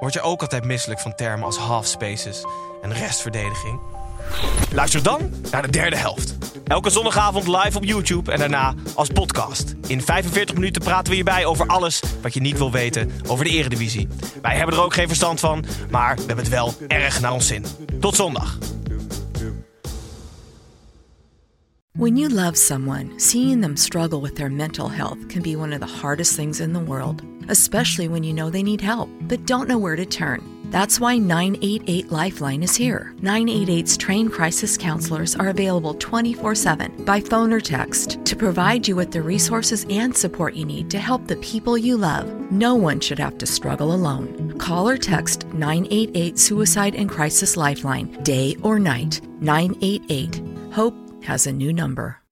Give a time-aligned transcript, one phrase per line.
[0.00, 2.44] Word je ook altijd misselijk van termen als half spaces
[2.82, 3.80] en restverdediging?
[4.72, 6.36] Luister dan naar de derde helft.
[6.64, 9.74] Elke zondagavond live op YouTube en daarna als podcast.
[9.86, 13.50] In 45 minuten praten we hierbij over alles wat je niet wil weten over de
[13.50, 14.08] Eredivisie.
[14.42, 17.46] Wij hebben er ook geen verstand van, maar we hebben het wel erg naar ons
[17.46, 17.64] zin.
[18.00, 18.58] Tot zondag.
[21.98, 25.80] When you love someone, seeing them struggle with their mental health can be one of
[25.80, 29.68] the hardest things in the world, especially when you know they need help but don't
[29.68, 30.40] know where to turn.
[30.70, 33.16] That's why 988 Lifeline is here.
[33.20, 38.94] 988's trained crisis counselors are available 24 7 by phone or text to provide you
[38.94, 42.28] with the resources and support you need to help the people you love.
[42.52, 44.56] No one should have to struggle alone.
[44.56, 49.20] Call or text 988 Suicide and Crisis Lifeline, day or night.
[49.40, 50.42] 988.
[50.72, 52.22] Hope has a new number.